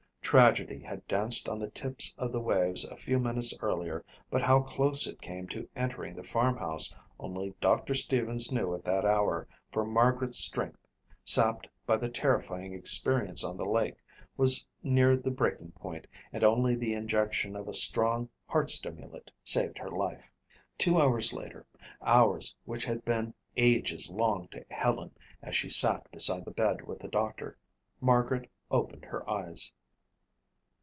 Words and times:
Tragedy 0.23 0.79
had 0.79 1.05
danced 1.09 1.49
on 1.49 1.59
the 1.59 1.69
tips 1.69 2.15
of 2.17 2.31
the 2.31 2.39
waves 2.39 2.85
a 2.89 2.95
few 2.95 3.19
minutes 3.19 3.53
earlier 3.59 4.05
but 4.29 4.41
how 4.41 4.61
close 4.61 5.05
it 5.05 5.19
came 5.21 5.45
to 5.49 5.67
entering 5.75 6.15
the 6.15 6.23
farmhouse 6.23 6.95
only 7.19 7.53
Doctor 7.59 7.93
Stevens 7.93 8.49
knew 8.49 8.73
at 8.73 8.85
that 8.85 9.03
hour 9.03 9.45
for 9.73 9.83
Margaret's 9.83 10.37
strength, 10.37 10.87
sapped 11.21 11.67
by 11.85 11.97
the 11.97 12.07
terrifying 12.07 12.71
experience 12.71 13.43
on 13.43 13.57
the 13.57 13.65
lake, 13.65 13.97
was 14.37 14.65
near 14.81 15.17
the 15.17 15.31
breaking 15.31 15.71
point 15.73 16.07
and 16.31 16.45
only 16.45 16.75
the 16.75 16.93
injection 16.93 17.53
of 17.57 17.67
a 17.67 17.73
strong 17.73 18.29
heart 18.45 18.69
stimulant 18.69 19.31
saved 19.43 19.77
her 19.79 19.91
life. 19.91 20.23
Two 20.77 20.97
hours 20.97 21.33
later, 21.33 21.65
hours 22.01 22.55
which 22.63 22.85
had 22.85 23.03
been 23.03 23.33
ages 23.57 24.09
long 24.09 24.47
to 24.51 24.63
Helen 24.69 25.11
as 25.41 25.57
she 25.57 25.69
sat 25.69 26.09
beside 26.09 26.45
the 26.45 26.51
bed 26.51 26.87
with 26.87 26.99
the 26.99 27.09
doctor, 27.09 27.57
Margaret 27.99 28.49
opened 28.69 29.03
her 29.03 29.29
eyes. 29.29 29.73